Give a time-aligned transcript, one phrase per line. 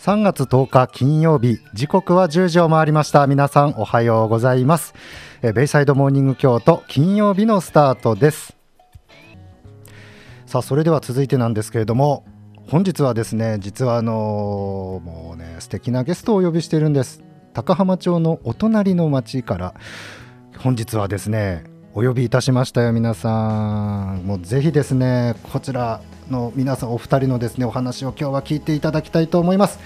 [0.00, 3.26] 3月10日金曜日時刻は10時を回りました。
[3.26, 4.94] 皆さんおはようございます。
[5.42, 8.56] えベイサイドモーニング京都金曜日のスタートです。
[10.46, 12.24] さあそれでは続いてなんですけれども
[12.70, 17.22] 本日はですね実はあのもうね素敵なゲストをお呼びしているんです。
[17.52, 19.74] 高浜町のお隣の町から
[20.56, 26.00] 本日はですねお呼びいたしましたよ皆さんもうぜひですねこちら
[26.30, 29.80] の皆さんお二人のですねお話を今日は聞いていただきたいと思います。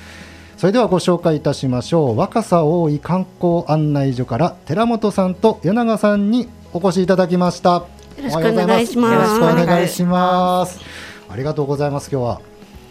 [0.58, 7.70] それではご紹介いたしましょう若狭大井観光案内所から寺本さんと柳永さんにお越しいただきました。
[7.70, 7.86] よ
[8.22, 9.14] ろしくお願いします。
[9.14, 10.80] よろしくお願いします。
[11.30, 12.10] ありがとうございます。
[12.12, 12.40] 今日は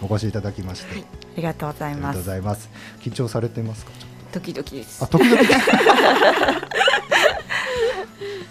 [0.01, 1.05] お越しいただきまして、はい、あ
[1.37, 2.69] りがとうございます。
[3.01, 3.91] 緊張されてますか？
[4.33, 5.39] 時々ですあ時々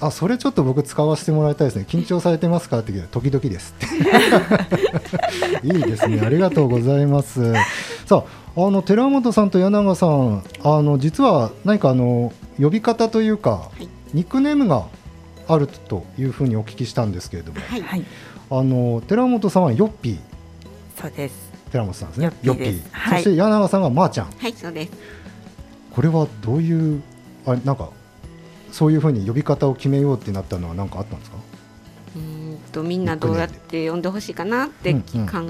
[0.01, 1.87] あそれちょっと僕使わせてもらいたいですね。
[1.89, 3.75] 緊張されてますかって聞いた時々です
[5.63, 6.21] いいですね。
[6.21, 7.53] ありがとうございます。
[8.07, 8.25] さ
[8.57, 14.87] ああの寺本さんと柳川さんあの実は何かあの呼び方というか、はい、ニックネームが
[15.49, 18.05] あるというふうにお聞きしたんですけれども、はい、
[18.51, 20.19] あの寺本さんはヨッピー。
[21.01, 21.53] そうです。
[21.71, 22.31] 寺本さんですね。
[22.43, 24.27] ヨッピー、はい、そして柳川さんがまーちゃん。
[24.27, 24.93] はいそうです。
[25.95, 27.03] これはどういう
[27.47, 27.91] あなんか
[28.73, 31.37] そういうふうに呼び方を決めようってなったのは何かあったんですか？
[32.17, 35.01] うんとみんなどうやって呼んでほしいかなって考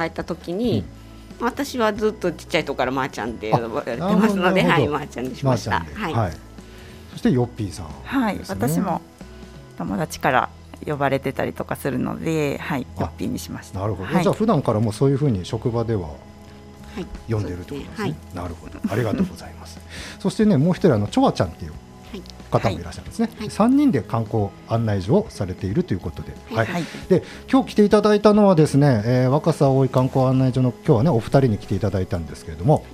[0.01, 1.39] えたときに、うん。
[1.39, 6.33] うん、私はずっとちっちゃいとこからまーちゃんって呼ばれてますのではいまーちゃんにしました、はい、はい、
[7.13, 8.41] そしてヨッピーさん、はい。
[8.49, 9.01] 私も
[9.79, 10.49] 友達から
[10.85, 13.79] 呼ばれてたりとかするので、はい、ヨッピーにしました。
[13.79, 16.11] なるほど、はい、じゃあ普段からもそういうふうに職場では
[17.29, 18.81] 読んでるってことですね、はい、なるほど。
[18.93, 19.81] ありがとうございます。
[20.19, 21.73] そしてねもう一人あのチョワちゃんっていう
[22.53, 22.83] 方もい。
[22.83, 26.69] らっしゃるんですね、はい、3人で観光案内所をされているということで,、はい。
[27.09, 32.85] で今日来ていただいたのはですね、えー、若狭大井観光案内所の今日はねお二人に来ていただいたんですけれども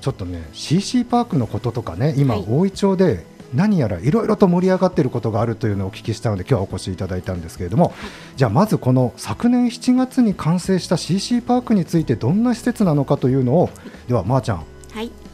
[0.00, 7.92] ちょっとね CC パークのこととかね今、大井町で何やらいろいろと盛り上がっていることがあるというのをお聞きしたので今日はお越しいただいたんですけれども、
[8.36, 13.70] じゃあまずこの昨年7月に完成した CC パークについてどんな施設なのかというのを
[14.08, 14.66] ではまーちゃん、はい、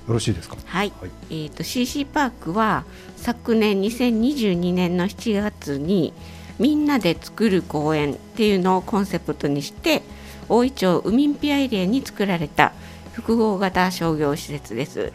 [0.06, 0.56] よろしいですか？
[0.64, 0.92] はい。
[1.00, 2.84] はい、えっ、ー、と CC パークは
[3.16, 6.12] 昨年2022年の7月に
[6.58, 10.02] みんなで作る公園っていうのをコンセプトにして
[10.48, 12.72] 大井町ウミンピアエリアに作られた
[13.12, 15.12] 複合型商業施設です。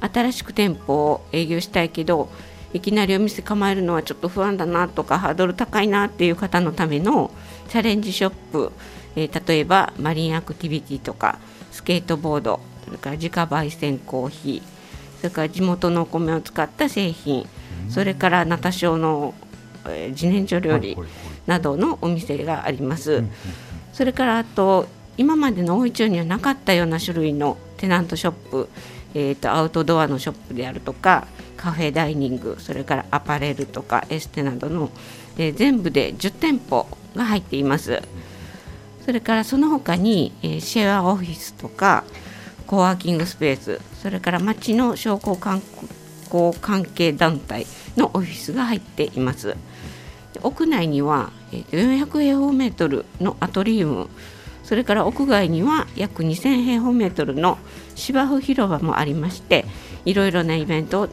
[0.00, 2.30] 新しく店舗を営業したいけど
[2.72, 7.30] いきなりお店構えるのはちょっと不安だなとかハードル高いなっていう方のための
[7.68, 8.72] チャレンジショップ、
[9.16, 11.38] えー、例えばマリンアクティビティとか
[11.70, 12.60] スケートボード
[12.90, 17.46] それから自家焙煎コーヒーそれから地元のお米を使った製品
[17.88, 19.32] それからナタショの、
[19.86, 20.96] えー、自然薯料理
[21.46, 23.24] などのお店があります。
[23.92, 28.68] それからあと今までの大井町にはなかったような種類のテナントショップ、
[29.14, 31.26] えーと、アウトドアのショップであるとか
[31.56, 34.90] カフェダイニングそれからアパレルとかエステなどの、
[35.36, 38.02] えー、全部で10店舗が入っています。
[39.04, 42.04] それからその他に、えー、シェアオフィスとか
[42.70, 45.60] コワーキングスペースそれから町の商工観
[46.26, 47.66] 光関係団体
[47.96, 49.56] のオフィスが入っています。
[50.40, 54.08] 屋内には、えー、400平方メートルのアトリウム
[54.62, 57.58] それから屋外には約2000平方メートルの
[57.96, 59.64] 芝生広場もありまして
[60.04, 61.08] いろいろなイベント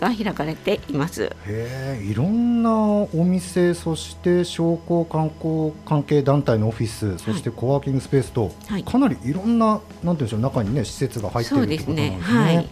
[0.00, 1.30] が開かれています。
[1.46, 12.36] へいろんなお店そして商工観光関係団体のオフィスそしてコワーキングスペースと、はい、かなりいろんななんていうんでしょう中にね施設が入っているということなんですね。
[12.42, 12.68] はい、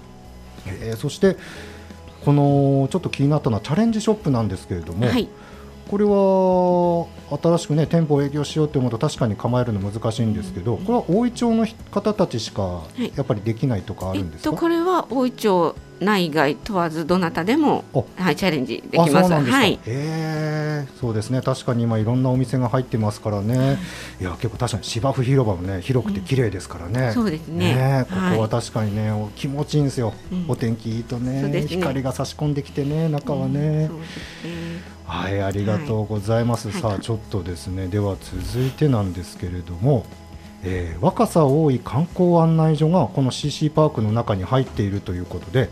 [0.83, 1.37] えそして
[2.25, 5.29] このちょっと気になったのはチャレンジショップなんですけれども、はい、
[5.89, 12.83] これは新しくね店舗を営業しようと思うと確かに構えるの難しいんですけど、これは大井町の方たちしか
[13.17, 17.85] やっぱりできないとかあるんですか、はいえっと、これは大井町内外問わずどなたでも、
[18.17, 19.33] はい、チャレンジできます。
[19.33, 19.79] はい。
[19.87, 21.43] ええそうですね。
[21.43, 23.79] 確かに今いろんなお店が入ってますからね。
[24.21, 27.09] いや結構確かに芝生広場もね広くて綺麗ですからね。
[27.09, 30.13] うん、そうですね、ね、ここは確かにね、気持ちいいんですよ。
[30.47, 33.91] お天気いいとね、ね、光が差し込んできてね中はね。
[33.91, 34.01] うん、ね
[35.05, 36.71] はいありがとうございます。
[36.71, 40.05] はい、さあちょっとですねでは続いてなんですけれども。
[40.65, 45.69] えー、若狭大井観光案内所がこの CC パークの中に入っているということで、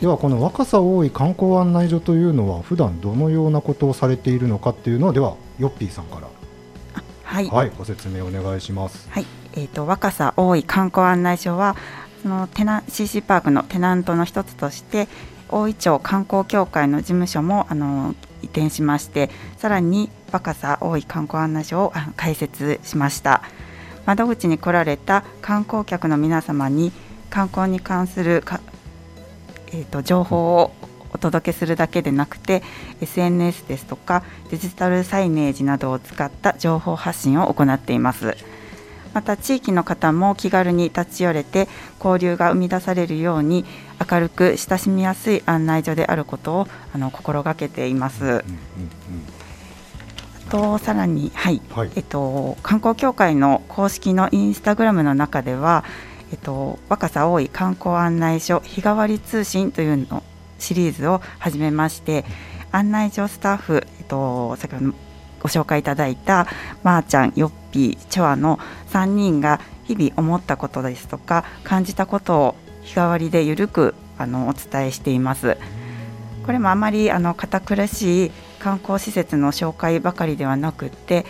[0.00, 6.28] ではこの若狭大井観光案内所というのは普段どのようなことをされているのかっていうのはではヨッピーさんから
[7.22, 9.08] はい、はい、ご説明お願いします。
[9.10, 11.76] はい、えっ、ー、と若狭大井観光案内所は
[12.22, 15.08] そのテナ CC パークのテナントの一つとして
[15.48, 23.42] 大井町観光協会の事務所もあの移転しましてさらに若狭大井観光案内所を開設しました
[24.06, 26.92] 窓口に来られた観光客の皆様に
[27.28, 28.60] 観光に関するか、
[29.68, 30.72] えーと、情報を
[31.12, 32.62] お届けするだけでなくて
[33.00, 38.36] SNS ですとかデジタルサイネージなどを使った情報発信を行っています。
[39.14, 41.68] また地域の方も気軽に立ち寄れて
[42.04, 43.64] 交流が生み出されるように
[44.10, 48.24] 明るく親しみやすい案内所であることをあの心がけています。
[48.24, 48.42] うんうんうん
[50.50, 55.84] とさらに、はい、はい、えっと、観光協会の公式のインスタグラムの中では、
[56.32, 60.22] えっと、若さ多い観光案内所日替わり通信というの
[60.58, 62.24] シリーズを始めまして
[62.72, 64.94] 案内所スタッフ、えっと、先ほど
[65.40, 66.46] ご紹介いただいた
[66.82, 68.58] まーちゃん、よっぴー、チョアの
[68.90, 75.56] 3人が日々思ったことですとか感じたことを日替わりでゆるくあのお伝えしています。
[76.46, 81.24] これもあまりあの堅苦しい観光施設の紹介ばかりではなくって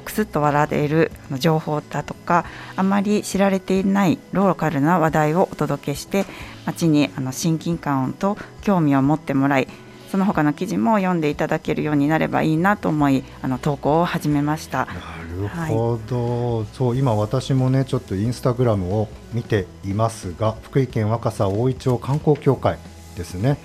[0.00, 2.44] くすっと笑える情報だとか
[2.74, 6.24] あまり知られていないローカルな話題をお届けして
[6.66, 9.68] 街にあの親近感と興味を持ってもらい
[10.10, 14.86] その他の記事も読んでいただけるようになればいいなと思いあの投稿を始めました。
[14.86, 14.94] な
[15.28, 22.78] るほど、はい、そう今私もねちょっとインスタグラムを見ていますが福井県若狭大井町観光協会
[23.16, 23.58] ですね。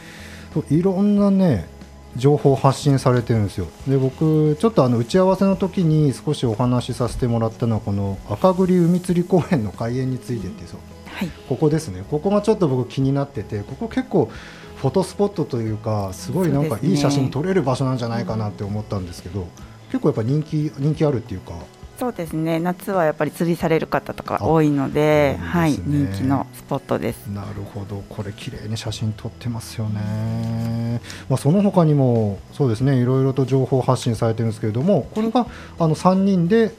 [0.69, 1.69] いろんなね
[2.15, 3.67] 情報発信されてるんですよ。
[3.87, 10.79] で僕ちょっとあの打ち合わせの時に少しお話しさせてもらったのはこの赤栗海釣り公園の開園についてってそう、
[11.13, 12.03] はい、ここですね。
[12.09, 14.29] ここがちょっと僕気になっててここ結構
[14.75, 19.47] フォトスポットというかすごいなんかいい写真撮れる場所なんじゃないかなって思ったんですけど、
[19.87, 21.53] 結構やっぱ人気人気あるっていうか
[22.01, 22.59] そうですね。
[22.59, 27.27] 夏はやっぱり釣りされる方とか多いので、ね、はい人気のスポットです。
[27.27, 28.03] なるほど。
[28.09, 30.99] これ綺麗に写真撮ってますよね、
[31.29, 32.99] まあ、その他にもそうですね。
[32.99, 35.45] いろいろと情報発信されてるんですけれどもこれが
[35.77, 36.71] あの3人で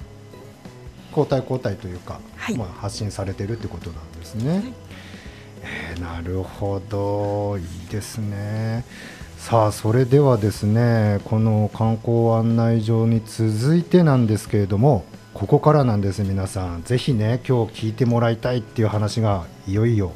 [1.10, 4.62] 交代交代というか、はい、まあ、発信されてるってことなんですね、はい。
[5.62, 7.58] えー、なるほど。
[7.58, 8.84] いいですね。
[9.38, 15.04] さあそれではですねこの観光案内所に続いてなんですけれども
[15.42, 16.84] ここからなんです皆さん。
[16.84, 20.12] ぜひね今日聞いてもらいたいっていう話がいよいよ。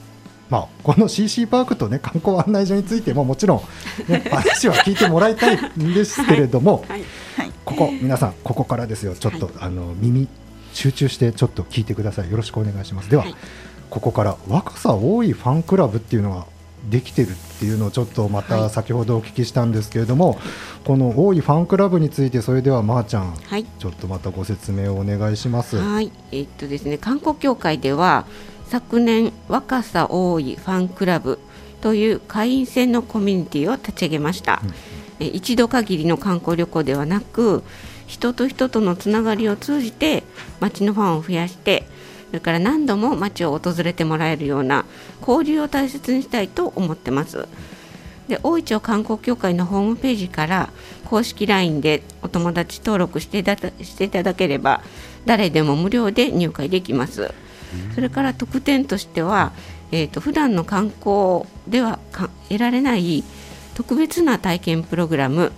[0.49, 3.63] まあ、この CC パークと、ね、 観光案内所についてももちろん、
[4.09, 7.03] ね、話は聞いてもらいたいんですけれども、はい。
[7.37, 9.17] はい、ここ皆さんここからですよ。
[9.17, 10.29] ちょっと、はい、あの耳
[10.73, 12.31] 集中してちょっと聞いてください。
[12.31, 13.11] よろしくお願いします。
[13.11, 13.25] では、
[13.91, 16.47] ここから若さ多いファンクラブっていうのが
[16.89, 20.39] できてるっていうのをちょっとまた先ほどお聞きしたんですけれども、はい、
[20.85, 25.77] この多いファンクラブについてそれではまーちゃん、はい、ちょっとまたご説明をお願いします。
[25.77, 28.27] はい、えー、っとですね観光協会では
[28.67, 31.39] 昨年若さ多いファンクラブ
[31.81, 34.63] という会員制のコミュニティを立ち上げました。
[35.21, 37.63] うん、一度限りの観光旅行ではなく
[38.07, 40.23] 人と人とのつながりを通じて
[40.61, 41.96] 街のファンを増やしてそ
[42.37, 44.85] れから何度も街を訪れてもらえるような
[45.27, 47.49] 交流を大切にしたいと思ってます。
[48.29, 50.71] で大井町観光協会のホームページから
[51.05, 54.83] 公式 LINE でお友達登録していたしていただければ
[55.25, 57.33] 誰でも無料で入会できます。
[57.95, 59.53] それから特典としては、
[59.91, 61.99] えーと、普段の観光では
[62.49, 63.25] 得られない
[63.75, 65.53] 特別な体験プログラム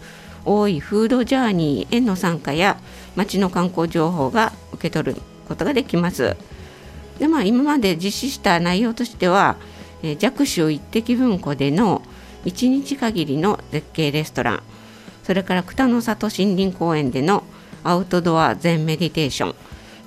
[0.44, 2.78] 大井フードジャーニーへの参加や
[3.16, 6.36] 街の観光情報が受け取ることができます。
[7.18, 9.56] でまあ、今まで実施した内容としては、
[10.02, 12.02] えー、弱州一滴文庫での
[12.44, 14.62] 1日限りの絶景レストラン。
[15.24, 17.44] それから北の里森林公園での
[17.84, 19.54] アウトドア全メディテーション。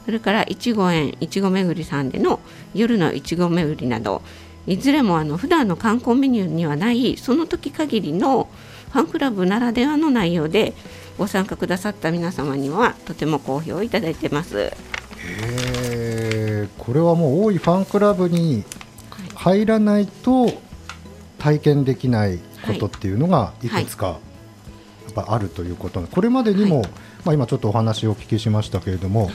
[0.06, 2.40] それからいちご園いちご巡りさんでの
[2.74, 4.22] 夜のいちご巡りなど。
[4.68, 8.48] いずれもあの普段の観光メニューにはないその時限りの
[8.92, 10.74] ファンクラブならではの内容で
[11.18, 14.72] ご参加くださった皆様にはとても好評をいただいてます。
[16.78, 18.64] これはもう多いファンクラブに
[19.36, 20.52] 入らないと
[21.38, 23.70] 体験できないことっていうのがい。
[23.70, 26.84] くつかやっぱあるということ、これまでにも、
[27.26, 29.30] まあ、今ちょっとお話をお聞きしましたけれども、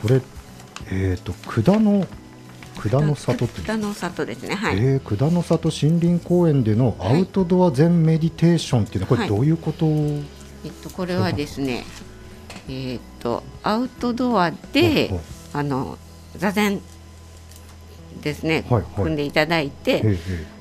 [0.00, 0.22] これ、
[0.90, 2.06] えーと、との
[2.80, 10.24] 九の里って九の里ですね、はい、えー、九の里森林公園でのアウトドア全メディテーションっていうのはこれどういうこと、はい、
[10.64, 11.84] えっと、これはですね
[12.68, 15.10] えー、っとアウトドアで
[15.52, 15.98] あの
[16.36, 16.80] 座禅
[18.22, 20.02] ですね、はいはい、組んでいただいて、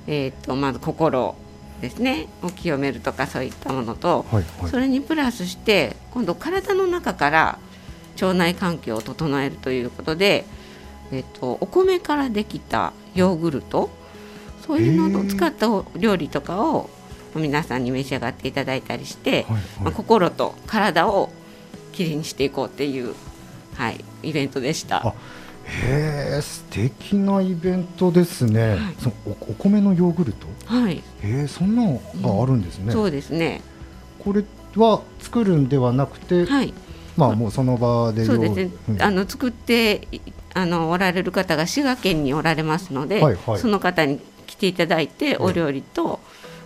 [0.08, 1.36] えー、とまず心
[1.82, 7.60] ですねを清めるとかそういったものと、はいはい、それにプラスして今度体の中から
[8.15, 10.46] 腸内環境を整えるということで、
[11.12, 13.89] えーと、お米からできたヨーグルト
[14.65, 16.89] そういうのを使った料理とかを
[17.36, 21.32] 皆さんに召し上がっていただいたりして、はいはい、まあ、心と体を
[21.92, 23.13] きれいにしていこうっていう、
[23.75, 25.13] はい、イベントでした。
[25.65, 30.48] へえ素敵なイベントですね、はい、そのおお米のヨーグルト？
[30.65, 30.98] はい。
[30.98, 33.62] へえそんなのがあるんですね、うん、そうですね。
[34.24, 34.43] これ
[34.75, 36.74] は作るんではなくて、はい、
[37.15, 40.08] まあもうその場でそうですね、うん、あの作って
[40.53, 46.20] あのおられる方が滋賀県におられますので、はいはい、その方に来ていただいてお料理と、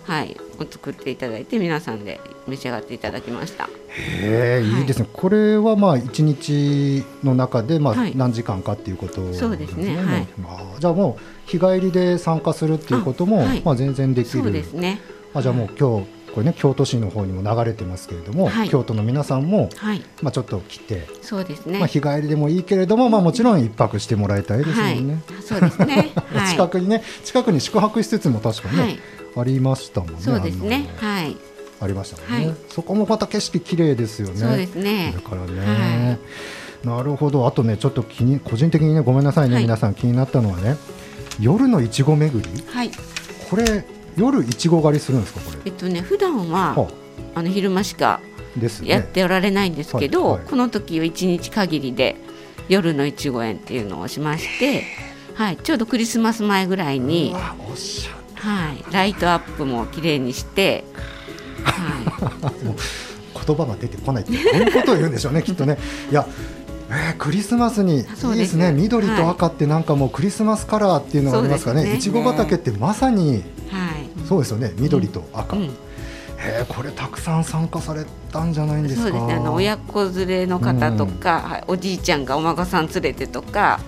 [0.04, 3.68] はい、を作っていただいて皆さんで召し上がっていただきました。
[3.98, 5.08] へえ、いいですね。
[5.12, 9.96] これはまあ一日の中でまあ何時間かっていうこと、ね、そうですね。
[9.96, 10.28] はい。
[10.40, 14.42] まあじゃあもう日帰りで参加するっていうこともまあ全然できる。
[14.42, 15.00] そうですね。
[15.34, 21.78] あじゃあもう今日これね京都市の方にも流れてますけれども、はい、京都の皆さんも、はい、まあちょっと来て、そうですね。
[21.78, 24.82] まあ日帰りでもいいけれども、まあもちろん一泊してもらいたいですよね。
[24.82, 26.12] はい、そうですね。
[26.50, 28.98] 近くにね近くに宿泊施設も確かね、
[29.36, 30.16] ありましたもんね。
[30.20, 30.88] そうですね。
[30.98, 31.36] はい。
[31.80, 32.54] ありましたもんね。
[32.68, 34.36] そこもまた景色綺麗ですよね。
[34.36, 35.12] そうですね。
[35.14, 36.18] だからね。
[36.84, 37.46] なるほど。
[37.46, 40.76] あとねちょっと気に個人的にねごめんなさいね、皆さん気になったのはね
[41.40, 42.64] 夜のいちご巡り？
[42.66, 42.90] はい。
[43.50, 43.84] これ
[44.16, 45.58] 夜いちご狩りするんですかこれ？
[45.66, 46.88] えっとね普段は、
[47.34, 48.20] あの昼間しか
[48.82, 52.16] やっておられないんですけど、ねはいはい、この時は一日限りで
[52.68, 54.84] 夜のいちご園っていうのをしまして、
[55.34, 61.04] はい、ちょうどクリスマス前ぐらいに、はい、ライトアップも綺麗にして、はい、
[63.46, 65.78] 言葉が出てこないってこういうことを言うんでしょうね きっとね。
[66.10, 66.26] いや
[66.90, 68.04] えー、クリスマスにいい
[68.36, 68.72] ですね。
[68.72, 71.94] 緑と赤ってなんかもうクリスマスカラーっていうのがありますかね。
[71.94, 73.42] いちご畑ってまさに、はい、
[74.26, 74.72] そうですよね。
[74.78, 75.62] 緑と赤、うん。
[75.64, 75.68] うん。
[76.38, 79.34] へこれたくさん参加されたんじゃないんですそうですね。
[79.34, 83.80] あの親子連れの方とか、うん、おじいちゃんがお孫さん連れてとか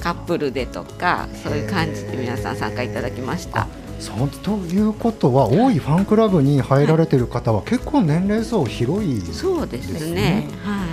[0.00, 3.66] カップルでとかそういう感じで皆さん参加いただきました。
[3.98, 10.48] そうということは、多いファンクラブに入られてる方は、結構年齢層広い、ね、そうですね。
[10.64, 10.88] はい。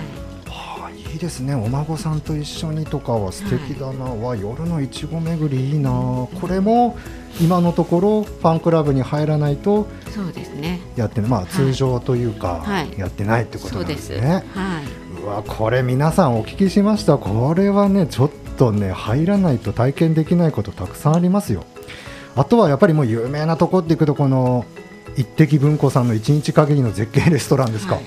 [1.12, 5.90] いいですねお孫さんと一緒にとかは素敵だな、はい、夜のいちご巡りいいな。
[5.90, 6.98] これも
[7.40, 10.78] 今のところファンクラブに入らないとそうですね。
[10.94, 12.62] やってまあ通常というか、
[12.98, 14.44] やってないってことなんですね。
[14.52, 17.16] はい、うわこれ皆さんお聞きしました。
[17.16, 21.64] これはねちょっとね入らないと体験できないことたくさんありますよ。
[22.36, 24.64] あとはやっぱりもう有名なとこっていくとこの
[25.16, 27.94] 一滴文庫さんの一日限りの絶景レストランですか。
[27.94, 28.06] はい、い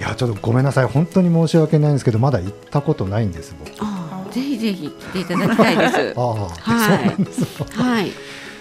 [0.00, 3.70] やちょっとごめんなさい本当に申し訳ないんですけどまだ行ったことないんです僕。
[4.32, 6.14] ぜひぜひ来ていただきたいです。
[6.16, 7.80] ああ、はい。
[7.80, 8.12] はい。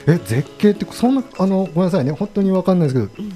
[0.07, 3.33] え絶景ってそんなあのごめんなさいね本当にわかんないですけど、うん、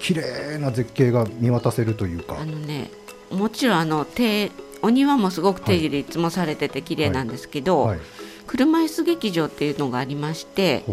[0.00, 2.36] 綺麗な絶景が見渡せるというか。
[2.40, 2.90] あのね
[3.30, 4.50] もちろんあの手
[4.82, 8.06] お庭もすごく手入れいつもされてて綺麗なんですけど、はいはい、
[8.48, 10.84] 車椅子劇場っていうのがありまして、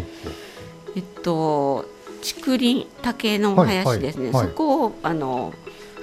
[0.94, 1.84] えっと
[2.22, 5.52] 竹林竹の林ですね、はい、そこをあの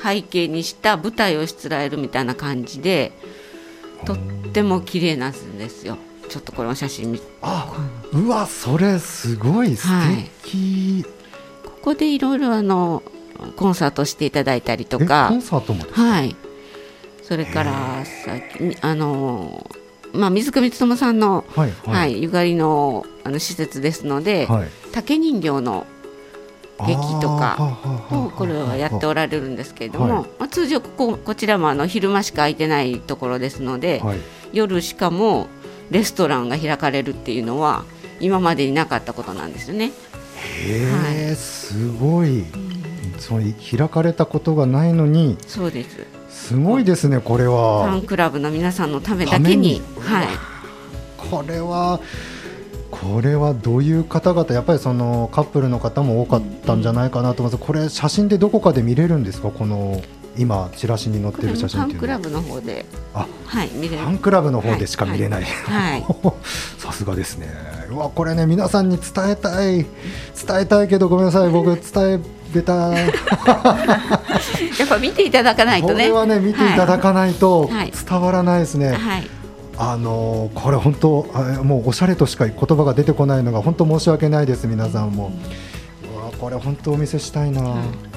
[0.04, 3.14] 背景にした舞台をしつらえるみたいな感じで。
[4.06, 5.98] とっても綺麗なんですよ。
[6.30, 7.74] ちょっとこの写真見あ
[8.14, 9.88] うわそれすごい素
[10.42, 11.12] 敵、はい、
[11.64, 13.04] ここでいろいろあの
[13.58, 15.28] コンサートしていただいたりとか。
[15.30, 16.36] コンサートもはい。
[17.22, 18.34] それからさ
[18.82, 19.70] あの
[20.14, 21.96] まあ、水上勉さんの、はい、はい。
[21.96, 25.88] はい、ゆかりのあの施設ですので、はい、竹人形の
[26.86, 27.78] 劇とか
[28.12, 30.08] をこれはやっておられるんですけれども、
[30.40, 34.20] まあ、通常こここちらもあの昼間しか空いてないところですので、はい、
[34.52, 35.48] 夜しかも
[35.90, 37.86] レストランが開かれるっていうのは
[38.20, 39.92] 今までになかったことなんですよね。
[40.66, 40.92] へえ、
[41.28, 43.42] はい、すごい、うん、そう
[43.78, 45.98] 開かれたことがないのにそうです
[46.34, 47.90] すごいですねこれは。
[47.90, 49.82] ファンクラブの皆さんのためだけに。
[50.00, 50.28] はい。
[51.18, 52.00] これは
[52.92, 59.50] これはどういう方々やっぱりそのカップルの方も多かったんじゃないかなと思います、これ写真でどこかで見れるんですか？
[59.50, 60.02] この
[60.38, 62.14] 今チラシに載ってる写真っていうの。
[62.14, 62.86] はファンクラブの方で。
[63.14, 63.98] あ、はい、見れる。
[63.98, 66.06] ファンクラブの方でしか見れない、はい、
[66.78, 67.48] さすがですね。
[67.90, 69.78] うわこれね皆さんに伝えたい。
[69.78, 69.88] 伝
[70.62, 71.50] えたいけどごめんなさい。
[71.50, 72.20] 僕伝え
[72.54, 73.08] べた や
[74.86, 75.94] っぱ見ていただかないとね。
[75.94, 77.70] これはね見ていただかないと
[78.08, 79.30] 伝わらないですね、はい。
[79.78, 81.26] あのこれ本当
[81.64, 85.32] もうおしゃれとしか言葉が出てこないのが本当申し訳ないです皆さんも、
[86.14, 87.66] うわこれ本当お見せしたいな、う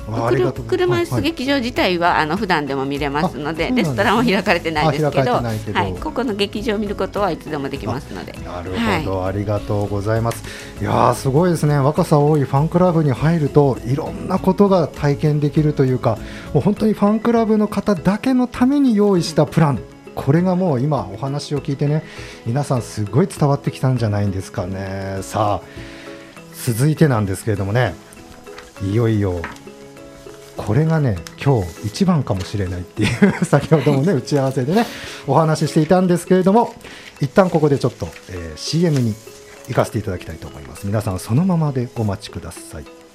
[0.07, 5.53] 車椅子劇場自体は、あの普段でも見れますのでレストランは開かれてないですけどは
[5.89, 8.33] い、ここの劇場を見ることはいつでもできますので。
[8.45, 8.71] なる
[9.05, 10.45] ほど、ありがとうございます。
[10.81, 11.79] いやすごいですね。
[11.79, 16.19] 若さ多いファンクラブに入るといろんなことが体験できるというか
[16.53, 19.81] もう本当にファンクラブの方だけのために用意したプラン。
[20.15, 22.03] これがもう今お話を聞いてね
[22.47, 25.19] 皆さんすごい伝わってきたんじゃないんですかね。
[25.23, 25.69] さあ
[26.65, 27.95] 続いてなんですけれどもね。
[28.83, 29.41] いよいよ
[30.57, 34.87] これがね今日一番かもしれないっていう 先ほどもね打ち合わせでね
[35.27, 36.75] お話ししていたんですけれども
[37.21, 39.15] 一旦ここでちょっと、えー、CM に
[39.69, 40.87] 行かせていただきたいと思います。
[40.87, 43.06] 皆さんそのままでお待ちください。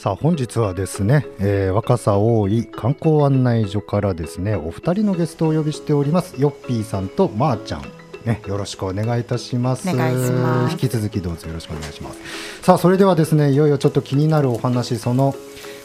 [0.00, 7.82] さあ本日はですね、えー、若狭大井観光案内所からですねお二人のゲストをお呼びしておりますよっぴーさんとまーちゃん
[8.24, 9.88] ね、よろしくお願いいたします。
[9.88, 12.18] 引き続きどうぞよろしくお願いします。
[12.62, 15.34] さあ、それではですね、いよいよちょっと気になるお話、その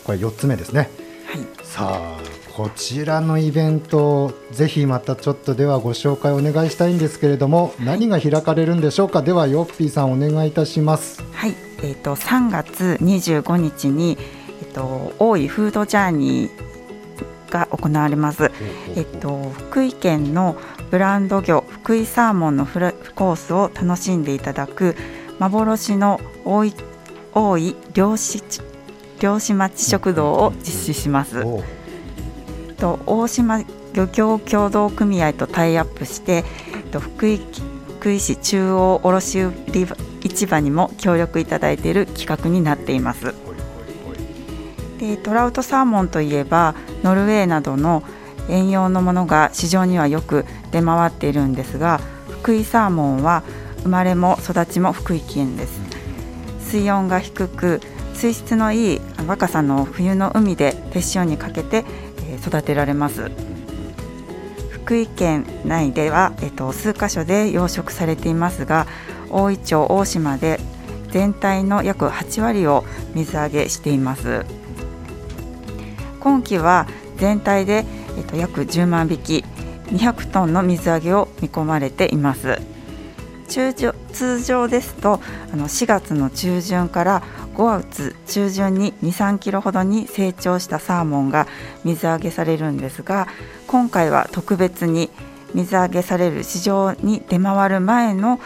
[0.04, 0.90] これ4つ目ですね。
[1.28, 2.20] はい、さあ、
[2.54, 9.22] こちらのイベント、ぜひまたちょっとではご紹介お願いしたいんですけれども、何が開かれるんでしょうか。
[9.22, 11.24] では、よっぴーさんお願いいたします。
[11.32, 14.18] はい、えーと、3月25日に、
[14.62, 18.52] えーと、大井フードジャーニーが行われます。
[18.96, 20.58] えっと、福井県の
[20.90, 24.96] ブランド魚福井サーモンのフラコースを楽しんでいただく
[25.38, 26.74] 幻の大井
[27.36, 28.42] 大井漁師
[29.20, 31.46] 漁師町食堂を実施します。
[32.78, 33.64] と大島
[33.94, 36.44] 漁協協同組合とタイアップして、
[36.92, 37.40] と福井
[38.00, 39.52] 福井市中央卸売
[40.36, 43.34] 市場にも協力いただいている企画になっています。
[45.00, 48.04] でトラウトサーモンといえばノルウェーなどの
[48.50, 52.00] 遠洋のものが市場にはよく出回っているんですが
[52.30, 53.44] 福井サーモンは
[53.84, 55.80] 生まれも育ちも福井県です
[56.60, 57.82] 水温が低く
[58.14, 61.84] 水質のいい若さの冬の海で手塩にかけて
[62.46, 63.32] 育てられます
[64.72, 68.86] 福井県内では、えっと、数カ所で養殖されていますが
[69.36, 70.62] 大井町大島で
[71.10, 74.46] 全体の約8割を水揚げしています。
[76.22, 76.88] 今季は
[77.18, 77.86] 全体で、
[78.18, 79.44] えっと、約10万匹
[79.88, 82.62] 200トンの水揚げを見込まれています。
[83.50, 85.20] 通常通常ですと
[85.52, 87.22] あの4月の中旬から
[87.56, 91.46] 5月中旬に23キロほどに成長したサーモンが
[91.84, 93.28] 水揚げされるんですが
[93.68, 95.12] 今回は特別に
[95.54, 98.40] 水揚げされる市場に出回る前の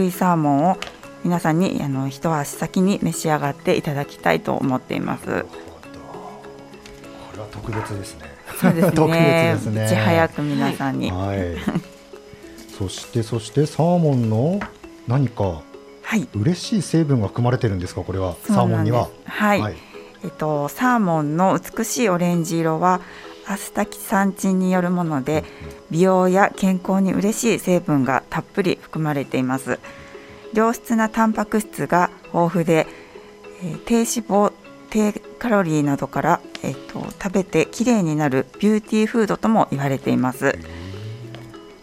[0.00, 0.78] 福井サーモンを
[1.24, 5.26] 皆さんにあの一足先に召し上がっていただきたいと思っています。
[5.26, 5.30] こ
[7.34, 8.24] れは特別ですね。
[8.58, 8.92] そうですね。
[8.96, 9.84] 特別ですね。
[9.84, 11.10] いち早く皆さんに。
[11.10, 11.38] はい。
[12.78, 14.58] そしてそしてサーモンの
[15.06, 15.60] 何か
[16.00, 18.00] はい嬉しい成分が含まれてるんですか？
[18.00, 19.10] これはサーモンには。
[19.26, 19.60] はい。
[19.60, 19.76] はい、
[20.24, 23.00] えっとサーモンの美しいオレンジ色はア
[23.56, 25.44] スタキサンチンによるもので
[25.90, 29.78] 美容や健康に嬉しい成分がたっぷり含まれています。
[30.52, 32.86] 良質なタンパク質が豊富で、
[33.62, 34.52] えー、低脂肪
[34.90, 40.58] 低カロリーなどから、えーと、食べてきれいになるビューティーフードとも言われています。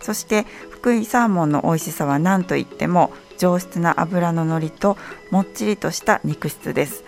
[0.02, 4.98] そして福井サーモンの美味しさは何といっても上質な脂ののりと
[5.32, 7.04] もっちりとした肉質です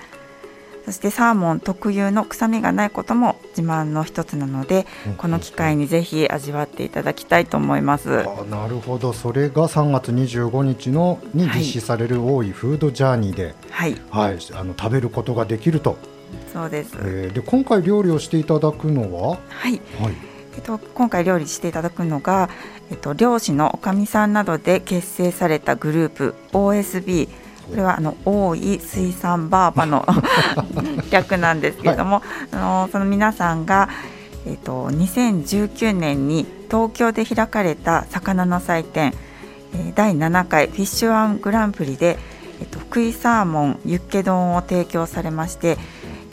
[0.85, 4.85] そしてサーモン特有の臭みがないことも自慢の一つなので、
[5.17, 8.19] この機会にぜひ味わっていただきたいと思います。
[8.19, 15.97] あなるほど、それが3月25日のに実施される大井フードジャーニーで、はい、はい、あの食べることができると。
[16.53, 16.95] そうです。
[16.99, 20.29] えー、で今回料理をしていただくのは、はい、はい。
[20.55, 22.49] えっと、今回料理していただくのが、
[22.91, 27.29] えっと、漁師のおかみさんなどで結成されたグループ OSB
[27.69, 30.05] これはあの大井水産バーバの
[31.11, 33.89] 略なんですけれども、はい、あのその皆さんが、
[34.45, 39.13] えーと、2019年に東京で開かれた魚の祭典、
[39.73, 42.17] えー、第7回フィッシュワングランプリで、
[42.59, 45.77] えーと、福井サーモンユッケ丼を提供されまして、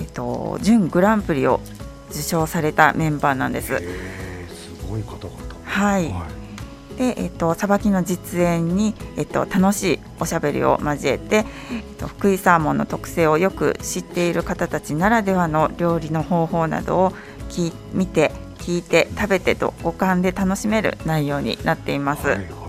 [0.01, 1.61] えーと、準グランプリを
[2.11, 3.69] 受賞されたメンバーなんです。
[3.69, 3.75] す
[4.89, 5.37] ごい方々。
[5.65, 6.36] はい、はい
[6.97, 11.45] で、えっと、さばきの実演に、えっと、楽しいおしゃべりを交えて、えっ
[11.99, 17.13] と、福井サーモンの特性をよく知っている方たちならではの料理の方法などを
[17.49, 22.27] き見て聞いて食べてと五感で楽しめる内容になっています。
[22.27, 22.67] はいはい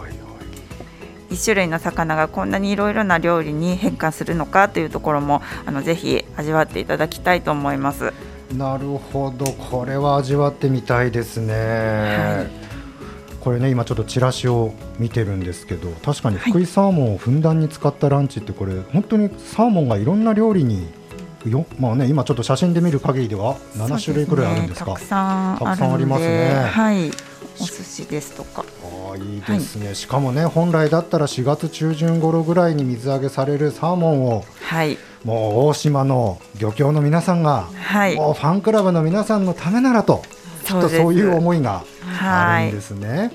[1.30, 8.14] 1種類の魚がこんなにいろいろな料理に変化するのかというところもあのぜひ味わっていただきたいと思います。
[8.56, 11.54] なるほどこれは味わってみたいですね。
[11.54, 12.67] はい
[13.42, 20.88] これね今ちょっとチラシを見てるんですけど確かに福井サーモンをふんだんに使ったランチってこれ本当にサーモンがいろんな料理に
[21.46, 26.54] よまあね今ちょっと写真で見る限りでは7種類くらいあるんですか、ね、たくさんありますね。
[26.54, 27.12] はい。
[27.60, 28.64] お寿司ですとか。
[28.84, 40.22] あいいですね、はい、しかもね本来だったら4月中旬頃ぐらいに水揚げされるサーモンを、はい、もう大島の漁協の皆さんが、はい、もうファンクラブの皆さんのためならと
[40.68, 41.84] きっとそういう思いが
[42.22, 43.18] あるんですね。
[43.18, 43.32] はい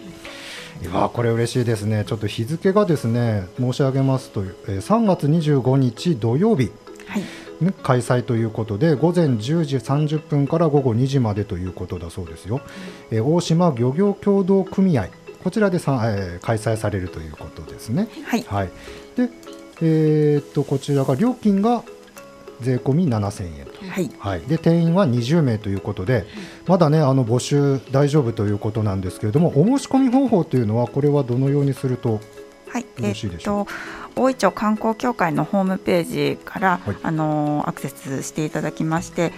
[0.82, 6.72] いやこれ嬉しいですね、ちょっと日付がですね申し上げますと、えー、3月25日土曜日、
[7.06, 7.22] はい。
[7.84, 12.60] 開催ということで午前10時30分から午後2時までということだそうですよ、
[13.12, 15.08] えー、大島漁業協同組合
[15.44, 18.08] こちらでさ、えー、開催されるということですね。
[18.24, 18.70] はい、はい、
[19.16, 19.28] で、
[19.80, 21.84] えー、っとこちらが料金が
[22.62, 26.25] 税込み7000円と、はい、はい、で定員は20名ということで、
[26.66, 32.20] まだねあの募集大丈夫ということなんですけれどもお申し込み方法というのはこれはどのようにすると
[32.68, 33.64] はい、よろしいでしょう？
[33.66, 33.72] か。
[34.14, 36.05] えー、大井町観光協会のホームペー
[36.37, 39.31] ジから、はい、あのアクセスしていただきまして、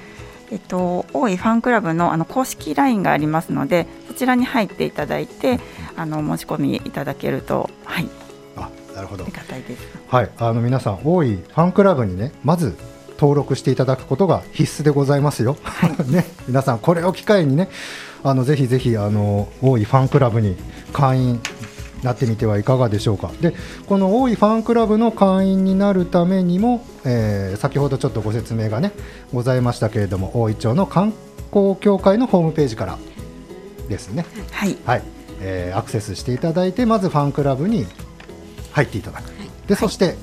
[0.52, 5.58] えっと、大井ファンクラブのあの公式 LINE がありますのでそちらに入っていただいて
[5.96, 8.08] あの申し込みいただけると、はい、
[8.56, 9.24] あなるほど。
[9.24, 12.76] ありがたいです、はい、あの皆さん大井ファンクラブにねまず
[13.18, 15.56] 登録していただくことが必須でございますよ。
[15.62, 17.68] はい、ね、皆さんこれを機会にね、
[18.22, 20.56] あのぜひぜひあの大井ファンクラブに
[20.92, 21.40] 会員
[22.02, 23.30] なってみてはいかがでしょうか。
[23.40, 23.54] で、
[23.86, 28.92] この大井ファンクラブの会員になるためにも、えー、先ほどちょっとご説明がね
[29.32, 31.12] ございましたけれども、大井町の観
[31.50, 32.98] 光協会のホームページから
[33.88, 34.26] ですね。
[34.50, 34.76] はい。
[34.84, 35.02] はい。
[35.40, 37.86] えー、アクセスしていただいてまずファンクラブに
[38.72, 39.30] 入っていただく。
[39.66, 40.16] で、そして、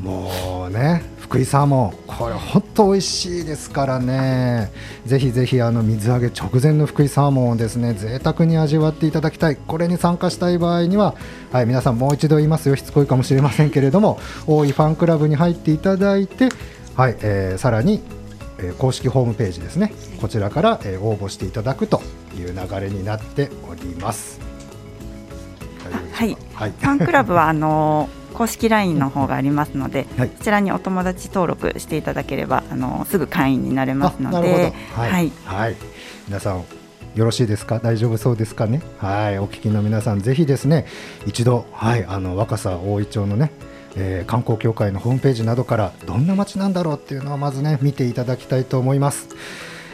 [0.00, 2.06] もうね福井サーモン。
[2.06, 4.70] これ本当美味しいですからね。
[5.06, 9.56] ぜひぜひあの水揚げ直前の福井サーモンをですね贅沢に味わっていただきたい。
[9.56, 11.16] これに参加したい場合には、
[11.50, 12.76] はい、皆さんもう一度言いますよ。
[12.76, 16.48] しつこいかもしれませんけれども大井ファンクラブに入っていただいて、
[16.94, 18.02] はいえー、さらに
[18.58, 19.92] え公式ホームページですね。
[20.20, 22.00] こちらから、え応募していただくと
[22.38, 24.40] いう流れになっております。
[26.12, 35.76] はい、はい、ファンクラブはあのー公式 LINE の方がありますので、はい、そちらにお友達登録していただければあのすぐ会員になれますので、はい、はい、はい、
[36.28, 36.64] 皆さん
[37.14, 37.78] よろしいですか？
[37.78, 38.82] 大丈夫そうですかね？
[38.98, 39.38] はい。
[39.38, 40.84] お聞きの皆さんぜひですね
[41.24, 43.50] 一度はいあの若狭大井町のね
[43.98, 49.28] えー、観光協会のホームページなどからどんな街なんだろうっていうのをまずね見ていただきたいと思います。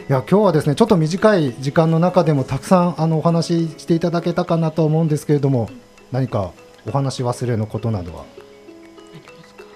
[0.09, 5.69] いや今日はですねちょっと短い時間の中でもたくさんあのお話ししていただけたかなと思うんですけれども
[6.11, 6.51] 何か
[6.87, 8.25] お話忘れのことなどは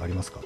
[0.02, 0.40] ありますか？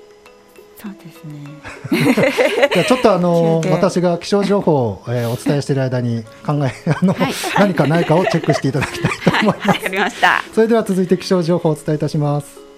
[0.81, 2.69] そうですね。
[2.73, 9.79] じゃちょっとあの 私が気象情報を、えー、お伝えしている間に考えあの、はい、何かないかをチェックしていただきたいと思います。
[9.81, 10.41] はい、ました。
[10.55, 12.70] それでは続いて気象情報をお伝えいたします。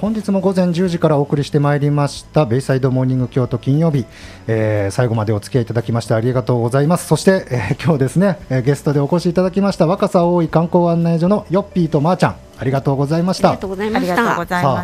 [0.00, 4.06] 本日も午前10時からお送りしてまいりましたベイサイドモーニング京都金曜日、
[4.46, 7.08] えー、最後までお付き合いいただきましてありがとうございます。
[7.08, 12.36] そして、えー、今日ですね、えー、ゲストでお越しいただきました若狭大井観光案内所のヨッピーとまーちゃん。
[12.60, 13.48] ありがとうございました。
[13.48, 14.00] ありがとうございま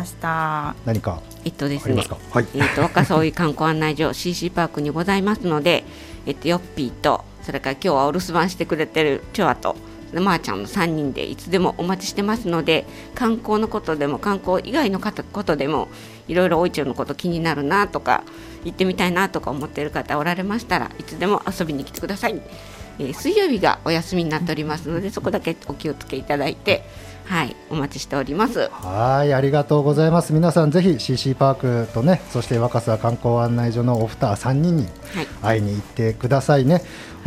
[0.05, 0.75] した。
[0.85, 1.21] 何か？
[1.45, 2.03] えっとですね。
[2.31, 5.85] はい、えっと若狭大井観光案内所 CC パークにございますので
[6.25, 9.77] えっとヨッピーとそれから今日はお留守番してくれてるチョアと
[10.13, 15.89] まー、あ、ちゃんの3人でいつでもお待ちしてますので観光のことでも観光以外のことでも
[16.27, 18.23] いろいろ大町のこと気になるなとか
[18.63, 22.41] 行ってみたいなとか思っている方おられましたらいつでも遊びに来てください、
[22.99, 26.23] えー、水曜日がお休みになっておりますのでそこだけお気をつけい。
[26.23, 26.55] ただい。
[26.55, 26.83] て
[27.25, 28.69] はいお待ちしております。
[28.71, 30.31] はいありがとうございます。
[30.31, 34.87] 皆さんぜひ CC パークとねそして若狭観光案内所のお二3人に
[35.41, 36.83] 会いに行ってくださいね、はい、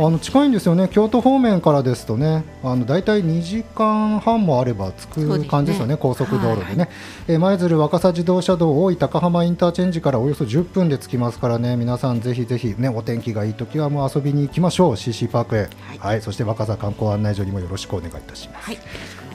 [0.07, 0.87] あの近いんですよね。
[0.89, 6.89] 京都方面からですとねあの大体2時間半もあれば着く感じですよね、ね、高速道路でね、はい、
[7.27, 11.75] え舞鶴若狭自動車道大井高浜インターチェンジからおよそ10分で着きますからね。
[11.75, 14.97] 皆さんぜひぜひねお天気がいい時はもう遊びに行きましょう。
[14.97, 18.71] CC パークへ、はい、はい、そして若狭観光案内所にもよろしくお願いいたします。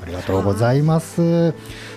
[0.04, 1.54] ありがとうございます。